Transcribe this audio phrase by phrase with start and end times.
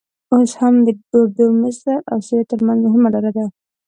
[0.33, 3.45] اوس هم د اردن، مصر او سوریې ترمنځ مهمه لاره ده.